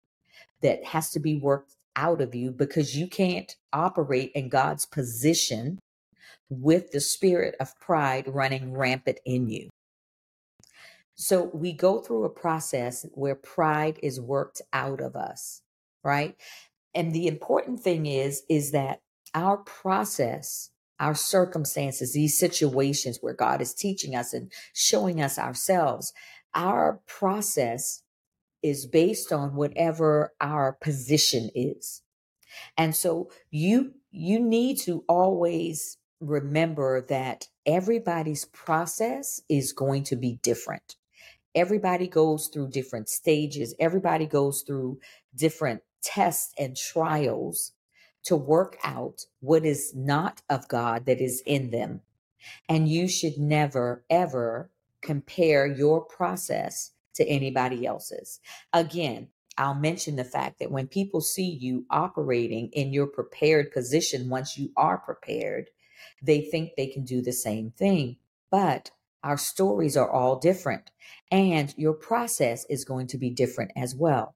that 0.62 0.84
has 0.86 1.12
to 1.12 1.20
be 1.20 1.38
worked 1.38 1.76
out 1.96 2.22
of 2.22 2.36
you 2.36 2.52
because 2.52 2.96
you 2.96 3.08
can't 3.08 3.56
operate 3.74 4.32
in 4.34 4.50
God's 4.50 4.86
position 4.86 5.80
with 6.50 6.92
the 6.92 7.02
spirit 7.02 7.56
of 7.60 7.80
pride 7.80 8.26
running 8.28 8.74
rampant 8.74 9.20
in 9.26 9.50
you. 9.50 9.70
So 11.16 11.52
we 11.54 11.74
go 11.74 12.00
through 12.00 12.24
a 12.24 12.30
process 12.30 13.06
where 13.14 13.36
pride 13.36 14.00
is 14.02 14.22
worked 14.22 14.62
out 14.72 15.02
of 15.02 15.18
us, 15.18 15.62
right? 16.02 16.36
And 16.94 17.14
the 17.14 17.28
important 17.28 17.82
thing 17.82 18.06
is 18.06 18.44
is 18.50 18.72
that 18.72 19.02
our 19.34 19.58
process, 19.58 20.72
our 21.00 21.16
circumstances, 21.16 22.14
these 22.14 22.40
situations 22.40 23.20
where 23.22 23.34
God 23.34 23.62
is 23.62 23.74
teaching 23.74 24.16
us 24.16 24.34
and 24.34 24.52
showing 24.74 25.22
us 25.22 25.38
ourselves, 25.38 26.14
our 26.54 27.02
process 27.08 28.04
is 28.64 28.86
based 28.86 29.32
on 29.32 29.56
whatever 29.56 30.34
our 30.42 30.74
position 30.74 31.50
is. 31.56 32.02
And 32.78 32.96
so 32.96 33.30
you 33.52 33.94
you 34.12 34.40
need 34.40 34.80
to 34.80 35.04
always 35.08 35.98
remember 36.20 37.06
that 37.08 37.48
everybody's 37.66 38.46
process 38.46 39.40
is 39.48 39.72
going 39.72 40.04
to 40.04 40.16
be 40.16 40.40
different 40.42 40.96
everybody 41.56 42.08
goes 42.08 42.48
through 42.48 42.70
different 42.70 43.10
stages, 43.10 43.76
everybody 43.80 44.26
goes 44.26 44.64
through 44.66 45.00
different 45.36 45.82
tests 46.02 46.54
and 46.58 46.76
trials 46.76 47.74
to 48.24 48.36
work 48.36 48.78
out 48.84 49.26
what 49.40 49.66
is 49.66 49.94
not 49.96 50.42
of 50.50 50.68
God 50.68 51.06
that 51.06 51.22
is 51.22 51.42
in 51.46 51.72
them. 51.72 52.02
And 52.68 52.88
you 52.88 53.08
should 53.08 53.38
never, 53.38 54.04
ever 54.10 54.72
compare 55.02 55.66
your 55.66 56.02
process 56.02 56.92
to 57.16 57.26
anybody 57.26 57.86
else's. 57.86 58.40
Again, 58.74 59.30
I'll 59.58 59.76
mention 59.76 60.16
the 60.16 60.24
fact 60.24 60.60
that 60.60 60.72
when 60.72 60.88
people 60.88 61.20
see 61.20 61.50
you 61.50 61.86
operating 61.90 62.70
in 62.72 62.94
your 62.94 63.08
prepared 63.08 63.72
position, 63.72 64.30
once 64.30 64.58
you 64.58 64.72
are 64.78 64.98
prepared, 64.98 65.70
they 66.22 66.42
think 66.42 66.72
they 66.78 66.88
can 66.88 67.04
do 67.04 67.22
the 67.22 67.34
same 67.34 67.72
thing. 67.72 68.18
But 68.50 68.92
our 69.22 69.38
stories 69.38 69.98
are 69.98 70.10
all 70.10 70.40
different, 70.40 70.92
and 71.30 71.74
your 71.78 71.94
process 71.94 72.66
is 72.70 72.86
going 72.86 73.08
to 73.08 73.18
be 73.18 73.30
different 73.30 73.72
as 73.76 73.94
well. 73.94 74.36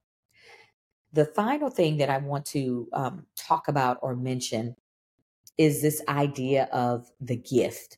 The 1.14 1.26
final 1.26 1.70
thing 1.70 1.98
that 1.98 2.10
I 2.10 2.18
want 2.18 2.46
to 2.48 2.90
um, 2.94 3.26
talk 3.38 3.68
about 3.68 4.00
or 4.02 4.16
mention 4.16 4.76
is 5.58 5.82
this 5.82 6.02
idea 6.08 6.68
of 6.72 7.12
the 7.22 7.36
gift. 7.36 7.98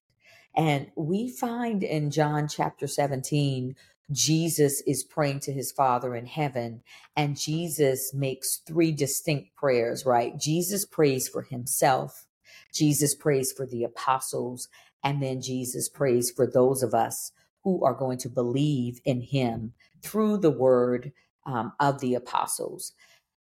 And 0.56 0.92
we 0.96 1.30
find 1.30 1.84
in 1.84 2.12
John 2.12 2.48
chapter 2.48 2.88
17, 2.88 3.76
Jesus 4.12 4.82
is 4.86 5.04
praying 5.04 5.42
to 5.42 5.54
his 5.54 5.72
Father 5.72 6.16
in 6.16 6.28
heaven, 6.28 6.84
and 7.16 7.40
Jesus 7.40 8.14
makes 8.14 8.58
three 8.58 8.92
distinct 8.92 9.56
prayers, 9.56 10.06
right? 10.06 10.38
Jesus 10.38 10.86
prays 10.86 11.28
for 11.28 11.42
himself, 11.42 12.28
Jesus 12.74 13.16
prays 13.16 13.52
for 13.52 13.66
the 13.66 13.84
apostles, 13.84 14.68
and 15.04 15.24
then 15.24 15.42
Jesus 15.42 15.90
prays 15.90 16.32
for 16.32 16.46
those 16.46 16.84
of 16.84 16.94
us 16.94 17.32
who 17.64 17.84
are 17.84 17.96
going 17.96 18.20
to 18.20 18.30
believe 18.30 19.02
in 19.06 19.22
him 19.22 19.74
through 20.04 20.38
the 20.38 20.52
word 20.52 21.12
um, 21.46 21.74
of 21.80 22.00
the 22.00 22.16
apostles. 22.16 22.94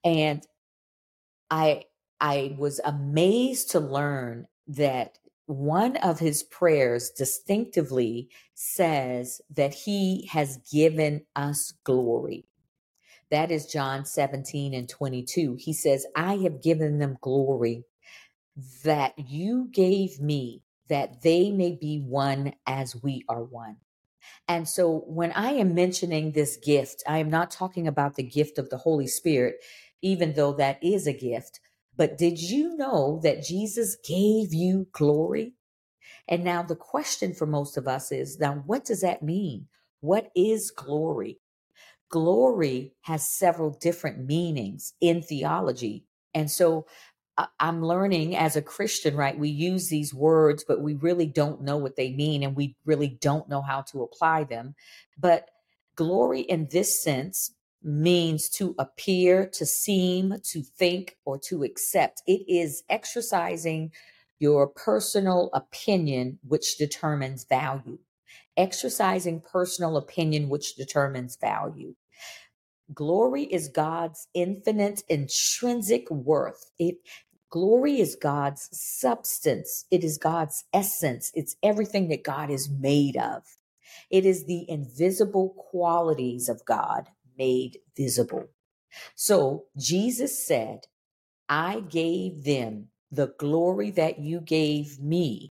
And 0.05 0.43
I 1.51 1.85
I 2.21 2.57
was 2.59 2.81
amazed 2.85 3.71
to 3.73 3.81
learn 3.81 4.47
that 4.69 5.19
one 5.47 5.97
of 5.99 6.19
his 6.19 6.43
prayers 6.43 7.11
distinctively 7.11 8.31
says 8.55 9.43
that 9.51 9.75
he 9.75 10.27
has 10.33 10.59
given 10.73 11.27
us 11.37 11.75
glory. 11.85 12.47
That 13.31 13.51
is 13.51 13.67
John 13.67 14.07
17 14.07 14.75
and 14.75 14.89
22. 14.89 15.57
He 15.61 15.73
says, 15.73 16.07
I 16.17 16.37
have 16.37 16.63
given 16.63 16.99
them 16.99 17.19
glory 17.21 17.85
that 18.85 19.15
you 19.19 19.69
gave 19.73 20.21
me 20.21 20.63
that 20.89 21.23
they 21.23 21.51
may 21.51 21.77
be 21.81 22.01
one 22.01 22.55
as 22.67 23.03
we 23.03 23.25
are 23.29 23.43
one. 23.45 23.77
And 24.49 24.69
so 24.69 25.05
when 25.07 25.33
I 25.33 25.51
am 25.53 25.75
mentioning 25.75 26.33
this 26.33 26.57
gift, 26.57 27.03
I 27.07 27.19
am 27.19 27.31
not 27.31 27.51
talking 27.51 27.89
about 27.89 28.17
the 28.17 28.23
gift 28.23 28.59
of 28.59 28.71
the 28.71 28.79
Holy 28.79 29.07
Spirit, 29.07 29.57
even 30.03 30.35
though 30.35 30.53
that 30.55 30.83
is 30.83 31.07
a 31.07 31.13
gift. 31.13 31.61
But 31.97 32.19
did 32.19 32.41
you 32.41 32.77
know 32.77 33.21
that 33.23 33.45
Jesus 33.45 33.97
gave 34.07 34.53
you 34.53 34.89
glory? 34.93 35.55
And 36.29 36.45
now 36.45 36.63
the 36.63 36.77
question 36.77 37.35
for 37.35 37.47
most 37.47 37.77
of 37.77 37.87
us 37.87 38.11
is 38.13 38.39
now, 38.39 38.63
what 38.67 38.85
does 38.85 39.03
that 39.03 39.23
mean? 39.23 39.69
What 40.01 40.31
is 40.35 40.71
glory? 40.71 41.41
Glory 42.11 42.95
has 43.03 43.29
several 43.29 43.71
different 43.71 44.27
meanings 44.27 44.95
in 45.01 45.23
theology. 45.23 46.05
And 46.35 46.51
so 46.51 46.87
I'm 47.59 47.85
learning 47.85 48.37
as 48.37 48.55
a 48.57 48.63
Christian, 48.63 49.17
right? 49.17 49.37
We 49.39 49.49
use 49.49 49.89
these 49.89 50.15
words, 50.15 50.65
but 50.67 50.81
we 50.81 50.95
really 50.95 51.27
don't 51.27 51.63
know 51.63 51.77
what 51.77 51.97
they 51.97 52.13
mean 52.13 52.43
and 52.43 52.55
we 52.55 52.77
really 52.85 53.19
don't 53.21 53.49
know 53.49 53.63
how 53.63 53.83
to 53.93 54.03
apply 54.03 54.45
them. 54.45 54.75
But 55.19 55.49
glory 55.97 56.43
in 56.43 56.69
this 56.71 57.03
sense 57.03 57.53
means 57.83 58.49
to 58.49 58.75
appear, 58.79 59.47
to 59.55 59.67
seem, 59.67 60.37
to 60.45 60.63
think, 60.63 61.17
or 61.25 61.39
to 61.39 61.65
accept. 61.65 62.23
It 62.27 62.45
is 62.49 62.83
exercising 62.89 63.93
your 64.39 64.69
personal 64.69 65.51
opinion, 65.53 66.39
which 66.47 66.79
determines 66.79 67.45
value. 67.45 67.99
Exercising 68.57 69.41
personal 69.41 69.97
opinion, 69.97 70.49
which 70.49 70.77
determines 70.77 71.37
value. 71.37 71.95
Glory 72.93 73.45
is 73.45 73.69
God's 73.69 74.29
infinite 74.35 75.03
intrinsic 75.09 76.11
worth. 76.11 76.71
It 76.79 76.97
glory 77.51 78.01
is 78.01 78.17
God's 78.17 78.69
substance. 78.73 79.87
It 79.91 80.05
is 80.05 80.19
God's 80.19 80.65
essence. 80.73 81.31
It's 81.35 81.57
everything 81.63 82.09
that 82.09 82.25
God 82.25 82.51
is 82.51 82.69
made 82.69 83.17
of. 83.17 83.43
It 84.11 84.27
is 84.27 84.45
the 84.45 84.69
invisible 84.69 85.55
qualities 85.71 86.49
of 86.49 86.65
God 86.65 87.09
made 87.39 87.79
visible. 87.97 88.49
So 89.15 89.65
Jesus 89.77 90.47
said, 90.47 90.87
I 91.49 91.81
gave 91.81 92.45
them 92.45 92.89
the 93.13 93.35
glory 93.39 93.91
that 93.93 94.19
you 94.19 94.41
gave 94.41 95.01
me, 95.01 95.51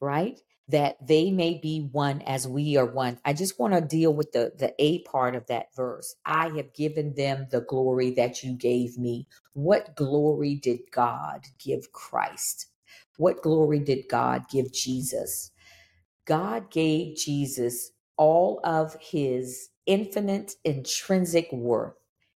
right? 0.00 0.40
That 0.68 0.96
they 1.06 1.30
may 1.30 1.58
be 1.62 1.88
one 1.92 2.22
as 2.22 2.48
we 2.48 2.76
are 2.76 2.86
one. 2.86 3.20
I 3.24 3.34
just 3.34 3.58
want 3.60 3.74
to 3.74 3.80
deal 3.82 4.14
with 4.14 4.32
the, 4.32 4.52
the 4.58 4.74
A 4.78 5.00
part 5.04 5.36
of 5.36 5.46
that 5.48 5.74
verse. 5.76 6.16
I 6.24 6.48
have 6.56 6.74
given 6.74 7.14
them 7.16 7.48
the 7.50 7.62
glory 7.62 8.10
that 8.12 8.42
you 8.44 8.54
gave 8.54 8.98
me. 8.98 9.28
What 9.54 9.96
glory 9.96 10.56
did 10.56 10.80
God 10.92 11.46
give 11.58 11.92
Christ? 11.92 12.66
What 13.18 13.42
glory 13.42 13.80
did 13.80 14.06
God 14.08 14.44
give 14.50 14.72
Jesus? 14.72 15.42
God 16.26 16.70
gave 16.70 17.16
Jesus 17.16 17.92
all 18.16 18.60
of 18.64 18.96
his 19.00 19.70
infinite 19.86 20.54
intrinsic 20.64 21.50
worth. 21.52 21.94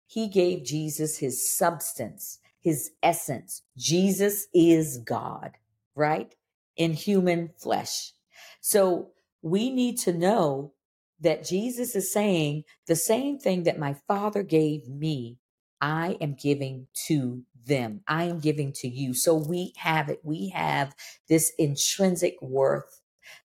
He 0.06 0.28
gave 0.28 0.64
Jesus 0.64 1.18
his 1.18 1.56
substance, 1.56 2.38
his 2.60 2.92
essence. 3.02 3.62
Jesus 3.76 4.48
is 4.54 4.98
God, 4.98 5.52
right? 5.94 6.34
In 6.76 6.94
human 6.94 7.50
flesh. 7.58 8.12
So 8.60 9.10
we 9.42 9.70
need 9.70 9.98
to 9.98 10.12
know 10.12 10.72
that 11.20 11.44
Jesus 11.44 11.96
is 11.96 12.12
saying 12.12 12.64
the 12.86 12.96
same 12.96 13.38
thing 13.38 13.64
that 13.64 13.78
my 13.78 13.94
Father 14.06 14.42
gave 14.42 14.88
me, 14.88 15.38
I 15.80 16.16
am 16.20 16.34
giving 16.34 16.86
to 17.06 17.42
them. 17.66 18.00
I 18.06 18.24
am 18.24 18.40
giving 18.40 18.72
to 18.76 18.88
you. 18.88 19.14
So 19.14 19.34
we 19.34 19.72
have 19.76 20.08
it. 20.08 20.20
We 20.22 20.50
have 20.50 20.94
this 21.28 21.52
intrinsic 21.58 22.36
worth 22.40 23.00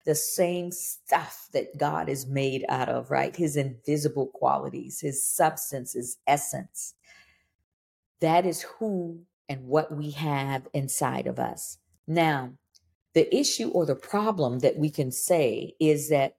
the 0.05 0.15
same 0.15 0.71
stuff 0.71 1.47
that 1.53 1.77
God 1.77 2.09
is 2.09 2.27
made 2.27 2.65
out 2.69 2.89
of, 2.89 3.11
right? 3.11 3.35
His 3.35 3.55
invisible 3.55 4.27
qualities, 4.27 4.99
his 5.01 5.25
substance, 5.25 5.93
his 5.93 6.17
essence. 6.27 6.93
That 8.21 8.45
is 8.45 8.61
who 8.63 9.21
and 9.49 9.65
what 9.65 9.95
we 9.95 10.11
have 10.11 10.67
inside 10.73 11.27
of 11.27 11.39
us. 11.39 11.77
Now, 12.07 12.53
the 13.13 13.33
issue 13.35 13.69
or 13.69 13.85
the 13.85 13.95
problem 13.95 14.59
that 14.59 14.77
we 14.77 14.89
can 14.89 15.11
say 15.11 15.75
is 15.79 16.09
that 16.09 16.37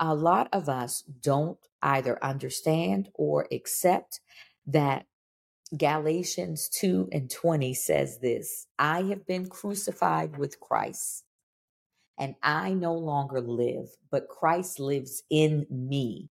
a 0.00 0.14
lot 0.14 0.48
of 0.52 0.68
us 0.68 1.02
don't 1.02 1.58
either 1.82 2.22
understand 2.24 3.08
or 3.14 3.46
accept 3.52 4.20
that 4.66 5.06
Galatians 5.76 6.68
2 6.68 7.08
and 7.12 7.30
20 7.30 7.74
says 7.74 8.18
this 8.20 8.66
I 8.78 9.02
have 9.04 9.26
been 9.26 9.48
crucified 9.48 10.38
with 10.38 10.60
Christ 10.60 11.24
and 12.18 12.34
I 12.42 12.74
no 12.74 12.94
longer 12.94 13.40
live, 13.40 13.88
but 14.10 14.28
Christ 14.28 14.78
lives 14.78 15.22
in 15.30 15.66
me. 15.70 16.28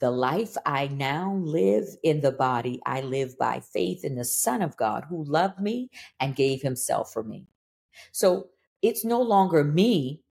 The 0.00 0.10
life 0.10 0.56
I 0.66 0.88
now 0.88 1.34
live 1.36 1.84
in 2.02 2.20
the 2.22 2.32
body, 2.32 2.80
I 2.86 3.02
live 3.02 3.38
by 3.38 3.60
faith 3.60 4.04
in 4.04 4.16
the 4.16 4.24
Son 4.24 4.62
of 4.62 4.76
God 4.76 5.04
who 5.08 5.24
loved 5.24 5.60
me 5.60 5.90
and 6.18 6.34
gave 6.34 6.62
himself 6.62 7.12
for 7.12 7.22
me. 7.22 7.46
So 8.12 8.48
it's 8.82 9.04
no 9.04 9.20
longer 9.20 9.64
me 9.64 10.22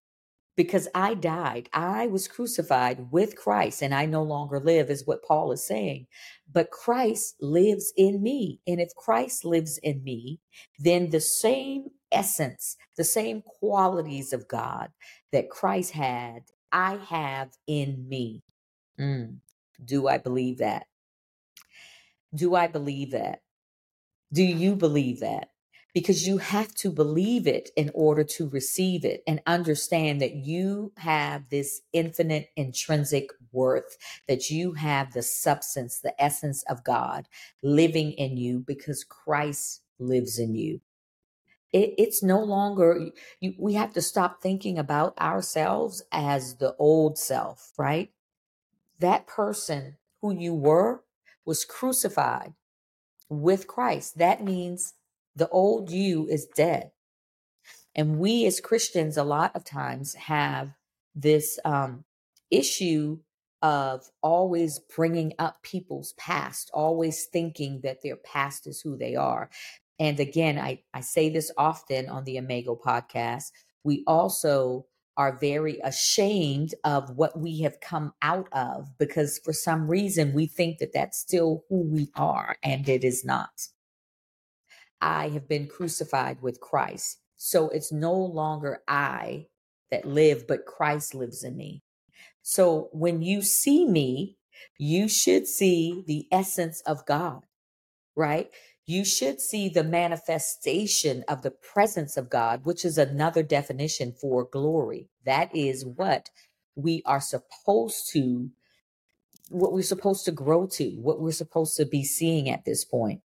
because 0.57 0.87
I 0.95 1.13
died. 1.13 1.69
I 1.71 2.07
was 2.07 2.27
crucified 2.27 3.11
with 3.11 3.37
Christ 3.37 3.81
and 3.81 3.93
I 3.93 4.05
no 4.05 4.23
longer 4.23 4.59
live, 4.59 4.89
is 4.89 5.05
what 5.05 5.23
Paul 5.23 5.51
is 5.51 5.65
saying. 5.65 6.07
But 6.51 6.71
Christ 6.71 7.35
lives 7.39 7.93
in 7.95 8.21
me. 8.23 8.59
And 8.67 8.81
if 8.81 8.89
Christ 8.95 9.45
lives 9.45 9.77
in 9.83 10.03
me, 10.03 10.39
then 10.79 11.11
the 11.11 11.21
same 11.21 11.85
essence, 12.11 12.75
the 12.97 13.03
same 13.03 13.43
qualities 13.43 14.33
of 14.33 14.47
God 14.47 14.89
that 15.31 15.49
Christ 15.49 15.91
had, 15.91 16.43
I 16.71 16.97
have 17.07 17.51
in 17.67 18.07
me. 18.09 18.41
Mm. 18.99 19.37
Do 19.85 20.07
I 20.07 20.17
believe 20.17 20.57
that? 20.57 20.87
Do 22.33 22.55
I 22.55 22.67
believe 22.67 23.11
that? 23.11 23.41
Do 24.33 24.43
you 24.43 24.75
believe 24.75 25.19
that? 25.19 25.49
Because 25.97 26.27
you 26.27 26.37
have 26.37 26.75
to 26.75 26.91
believe 26.91 27.47
it 27.47 27.71
in 27.75 27.89
order 27.95 28.23
to 28.23 28.47
receive 28.49 29.03
it 29.03 29.23
and 29.25 29.41
understand 29.47 30.21
that 30.21 30.35
you 30.35 30.91
have 30.97 31.49
this 31.49 31.81
infinite 31.91 32.51
intrinsic 32.55 33.31
worth, 33.51 33.97
that 34.27 34.51
you 34.51 34.73
have 34.73 35.13
the 35.13 35.23
substance, 35.23 35.99
the 35.99 36.13
essence 36.21 36.63
of 36.69 36.83
God 36.83 37.27
living 37.63 38.11
in 38.11 38.37
you 38.37 38.59
because 38.59 39.03
Christ 39.03 39.81
lives 39.97 40.37
in 40.37 40.53
you. 40.53 40.81
It, 41.73 41.95
it's 41.97 42.21
no 42.21 42.43
longer, 42.43 43.07
you, 43.39 43.55
we 43.57 43.73
have 43.73 43.93
to 43.93 44.01
stop 44.03 44.39
thinking 44.39 44.77
about 44.77 45.17
ourselves 45.17 46.03
as 46.11 46.57
the 46.57 46.75
old 46.77 47.17
self, 47.17 47.71
right? 47.75 48.11
That 48.99 49.25
person 49.25 49.97
who 50.21 50.31
you 50.31 50.53
were 50.53 51.01
was 51.43 51.65
crucified 51.65 52.53
with 53.29 53.65
Christ. 53.65 54.19
That 54.19 54.43
means 54.43 54.93
the 55.37 55.47
old 55.49 55.91
you 55.91 56.27
is 56.27 56.47
dead. 56.55 56.91
And 57.95 58.19
we 58.19 58.45
as 58.45 58.59
Christians, 58.59 59.17
a 59.17 59.23
lot 59.23 59.55
of 59.55 59.63
times, 59.63 60.15
have 60.15 60.71
this 61.15 61.59
um, 61.63 62.03
issue 62.51 63.19
of 63.61 64.09
always 64.21 64.79
bringing 64.95 65.33
up 65.39 65.61
people's 65.63 66.13
past, 66.13 66.69
always 66.73 67.25
thinking 67.25 67.81
that 67.83 68.03
their 68.03 68.15
past 68.15 68.67
is 68.67 68.81
who 68.81 68.97
they 68.97 69.15
are. 69.15 69.49
And 69.99 70.19
again, 70.19 70.59
I, 70.59 70.83
I 70.93 71.01
say 71.01 71.29
this 71.29 71.51
often 71.57 72.07
on 72.09 72.23
the 72.23 72.37
Imago 72.37 72.75
podcast. 72.75 73.51
We 73.83 74.03
also 74.05 74.85
are 75.17 75.37
very 75.39 75.79
ashamed 75.83 76.75
of 76.83 77.09
what 77.15 77.39
we 77.39 77.61
have 77.61 77.79
come 77.79 78.13
out 78.21 78.47
of 78.51 78.95
because 78.99 79.39
for 79.43 79.53
some 79.53 79.87
reason 79.87 80.33
we 80.33 80.45
think 80.45 80.77
that 80.77 80.93
that's 80.93 81.19
still 81.19 81.63
who 81.69 81.81
we 81.81 82.09
are, 82.15 82.57
and 82.63 82.87
it 82.87 83.03
is 83.03 83.25
not. 83.25 83.69
I 85.01 85.29
have 85.29 85.47
been 85.47 85.67
crucified 85.67 86.41
with 86.41 86.59
Christ. 86.61 87.19
So 87.37 87.69
it's 87.69 87.91
no 87.91 88.13
longer 88.13 88.81
I 88.87 89.47
that 89.91 90.05
live, 90.05 90.47
but 90.47 90.65
Christ 90.65 91.15
lives 91.15 91.43
in 91.43 91.57
me. 91.57 91.83
So 92.41 92.89
when 92.93 93.21
you 93.21 93.41
see 93.41 93.85
me, 93.87 94.37
you 94.79 95.07
should 95.09 95.47
see 95.47 96.03
the 96.07 96.27
essence 96.31 96.81
of 96.81 97.05
God, 97.05 97.45
right? 98.15 98.49
You 98.85 99.05
should 99.05 99.41
see 99.41 99.69
the 99.69 99.83
manifestation 99.83 101.23
of 101.27 101.43
the 101.43 101.51
presence 101.51 102.17
of 102.17 102.29
God, 102.29 102.65
which 102.65 102.85
is 102.85 102.97
another 102.97 103.43
definition 103.43 104.13
for 104.13 104.45
glory. 104.45 105.09
That 105.25 105.55
is 105.55 105.85
what 105.85 106.29
we 106.75 107.03
are 107.05 107.21
supposed 107.21 108.09
to, 108.13 108.51
what 109.49 109.73
we're 109.73 109.83
supposed 109.83 110.25
to 110.25 110.31
grow 110.31 110.67
to, 110.67 110.91
what 111.01 111.21
we're 111.21 111.31
supposed 111.31 111.77
to 111.77 111.85
be 111.85 112.03
seeing 112.03 112.49
at 112.49 112.65
this 112.65 112.85
point. 112.85 113.21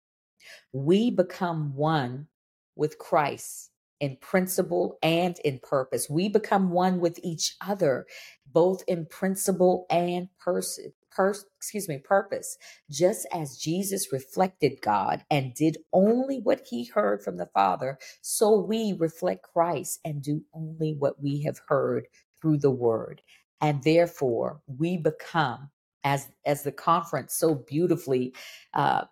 We 0.73 1.11
become 1.11 1.75
one 1.75 2.29
with 2.77 2.99
Christ 2.99 3.71
in 4.01 4.17
principle 4.21 4.99
and 5.03 5.39
in 5.41 5.59
purpose. 5.59 6.09
We 6.09 6.29
become 6.29 6.71
one 6.71 7.01
with 7.01 7.19
each 7.23 7.57
other, 7.61 8.07
both 8.53 8.83
in 8.87 9.07
principle 9.07 9.87
and 9.91 10.29
person 10.39 10.93
per, 11.11 11.35
excuse 11.57 11.89
me, 11.89 11.99
purpose, 11.99 12.57
just 12.91 13.27
as 13.33 13.57
Jesus 13.57 14.13
reflected 14.13 14.81
God 14.83 15.25
and 15.31 15.55
did 15.55 15.79
only 15.93 16.39
what 16.39 16.63
he 16.71 16.85
heard 16.85 17.23
from 17.23 17.37
the 17.37 17.51
Father, 17.53 17.99
so 18.23 18.61
we 18.61 18.95
reflect 18.99 19.43
Christ 19.53 20.01
and 20.05 20.23
do 20.23 20.43
only 20.55 20.95
what 20.97 21.21
we 21.21 21.43
have 21.43 21.61
heard 21.69 22.07
through 22.41 22.59
the 22.59 22.71
word. 22.71 23.23
And 23.61 23.83
therefore, 23.83 24.61
we 24.67 24.97
become, 24.97 25.71
as, 26.05 26.29
as 26.47 26.63
the 26.63 26.73
conference 26.73 27.35
so 27.35 27.57
beautifully 27.57 28.33
uh, 28.75 29.07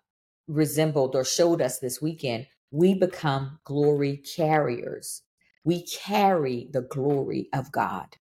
resembled 0.47 1.15
or 1.15 1.25
showed 1.25 1.61
us 1.61 1.79
this 1.79 2.01
weekend, 2.01 2.47
we 2.71 2.93
become 2.95 3.59
glory 3.65 4.17
carriers. 4.17 5.23
We 5.63 5.85
carry 5.85 6.69
the 6.71 6.81
glory 6.83 7.49
of 7.53 7.71
God. 7.71 8.17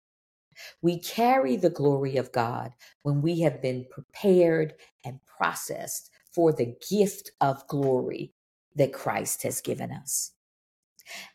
We 0.83 1.01
carry 1.01 1.57
the 1.57 1.71
glory 1.71 2.17
of 2.17 2.33
God 2.33 2.73
when 3.03 3.23
we 3.23 3.41
have 3.41 3.63
been 3.63 3.87
prepared 3.91 4.75
and 5.05 5.21
processed 5.27 6.11
for 6.33 6.53
the 6.53 6.77
gift 6.91 7.33
of 7.41 7.67
glory 7.69 8.33
that 8.77 8.93
Christ 8.93 9.43
has 9.45 9.61
given 9.61 9.93
us. 9.93 10.33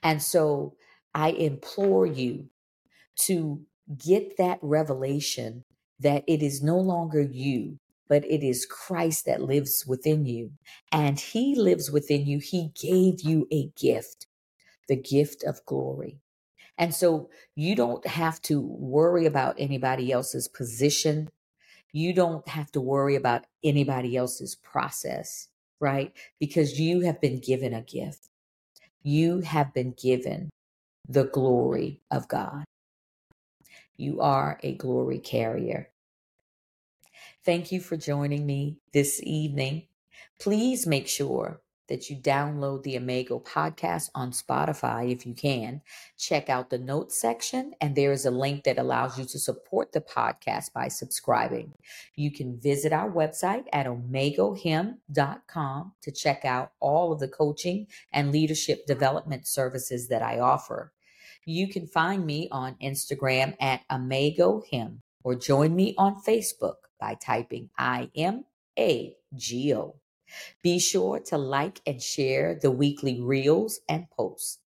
And 0.03 0.21
so 0.21 0.75
I 1.13 1.31
implore 1.31 2.05
you 2.05 2.49
to 3.21 3.61
get 3.97 4.37
that 4.37 4.59
revelation 4.61 5.65
that 5.99 6.23
it 6.27 6.43
is 6.43 6.63
no 6.63 6.79
longer 6.79 7.21
you, 7.21 7.79
but 8.11 8.25
it 8.25 8.43
is 8.45 8.65
Christ 8.65 9.25
that 9.25 9.41
lives 9.41 9.85
within 9.87 10.25
you. 10.25 10.51
And 10.91 11.17
He 11.17 11.55
lives 11.55 11.89
within 11.89 12.25
you. 12.25 12.39
He 12.39 12.73
gave 12.75 13.21
you 13.21 13.47
a 13.53 13.69
gift, 13.79 14.27
the 14.89 14.97
gift 14.97 15.45
of 15.45 15.65
glory. 15.65 16.19
And 16.77 16.93
so 16.93 17.29
you 17.55 17.73
don't 17.73 18.05
have 18.05 18.41
to 18.41 18.59
worry 18.59 19.25
about 19.25 19.55
anybody 19.57 20.11
else's 20.11 20.49
position. 20.49 21.29
You 21.93 22.13
don't 22.13 22.45
have 22.49 22.69
to 22.73 22.81
worry 22.81 23.15
about 23.15 23.45
anybody 23.63 24.17
else's 24.17 24.55
process, 24.55 25.47
right? 25.79 26.11
Because 26.37 26.81
you 26.81 26.99
have 27.01 27.21
been 27.21 27.39
given 27.39 27.73
a 27.73 27.81
gift. 27.81 28.27
You 29.03 29.39
have 29.39 29.73
been 29.73 29.93
given 29.93 30.49
the 31.07 31.23
glory 31.23 32.01
of 32.11 32.27
God. 32.27 32.65
You 33.95 34.19
are 34.19 34.59
a 34.63 34.75
glory 34.75 35.19
carrier. 35.19 35.91
Thank 37.43 37.71
you 37.71 37.79
for 37.79 37.97
joining 37.97 38.45
me 38.45 38.77
this 38.93 39.19
evening. 39.23 39.87
Please 40.39 40.85
make 40.85 41.07
sure 41.07 41.59
that 41.87 42.07
you 42.07 42.15
download 42.15 42.83
the 42.83 42.93
Imago 42.93 43.39
podcast 43.39 44.11
on 44.13 44.31
Spotify 44.31 45.11
if 45.11 45.25
you 45.25 45.33
can. 45.33 45.81
Check 46.19 46.49
out 46.49 46.69
the 46.69 46.77
notes 46.77 47.19
section, 47.19 47.73
and 47.81 47.95
there 47.95 48.11
is 48.11 48.27
a 48.27 48.31
link 48.31 48.63
that 48.65 48.77
allows 48.77 49.17
you 49.17 49.25
to 49.25 49.39
support 49.39 49.91
the 49.91 50.01
podcast 50.01 50.71
by 50.71 50.87
subscribing. 50.87 51.73
You 52.15 52.31
can 52.31 52.59
visit 52.59 52.93
our 52.93 53.09
website 53.09 53.65
at 53.73 53.87
imagohim.com 53.87 55.93
to 56.01 56.11
check 56.11 56.45
out 56.45 56.73
all 56.79 57.11
of 57.11 57.19
the 57.19 57.27
coaching 57.27 57.87
and 58.13 58.31
leadership 58.31 58.85
development 58.85 59.47
services 59.47 60.09
that 60.09 60.21
I 60.21 60.39
offer. 60.39 60.93
You 61.45 61.67
can 61.67 61.87
find 61.87 62.23
me 62.23 62.49
on 62.51 62.75
Instagram 62.81 63.55
at 63.59 63.81
ImagoHim 63.89 64.97
or 65.23 65.33
join 65.33 65.75
me 65.75 65.95
on 65.97 66.21
Facebook 66.21 66.80
by 67.01 67.15
typing 67.15 67.69
I 67.77 68.09
M 68.15 68.45
A 68.79 69.17
G 69.35 69.73
O. 69.75 69.95
Be 70.61 70.79
sure 70.79 71.19
to 71.25 71.37
like 71.37 71.81
and 71.85 72.01
share 72.01 72.55
the 72.55 72.71
weekly 72.71 73.19
reels 73.19 73.81
and 73.89 74.09
posts. 74.11 74.59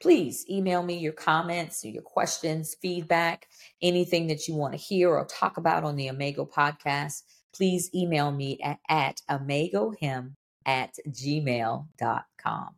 Please 0.00 0.44
email 0.48 0.82
me 0.82 0.98
your 0.98 1.12
comments, 1.12 1.84
your 1.84 2.02
questions, 2.02 2.76
feedback, 2.80 3.48
anything 3.82 4.26
that 4.28 4.46
you 4.46 4.54
want 4.54 4.74
to 4.74 4.78
hear 4.78 5.10
or 5.10 5.24
talk 5.24 5.56
about 5.56 5.82
on 5.82 5.96
the 5.96 6.06
Imago 6.08 6.44
podcast. 6.44 7.22
Please 7.54 7.90
email 7.94 8.30
me 8.30 8.58
at, 8.62 8.78
at 8.88 9.22
imagohim 9.28 10.34
at 10.64 10.94
gmail.com. 11.08 12.68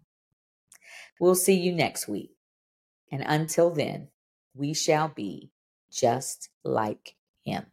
We'll 1.18 1.34
see 1.34 1.56
you 1.56 1.72
next 1.72 2.08
week. 2.08 2.30
And 3.12 3.22
until 3.26 3.70
then, 3.70 4.08
we 4.54 4.72
shall 4.72 5.08
be 5.08 5.50
just 5.90 6.48
like 6.64 7.16
him. 7.44 7.66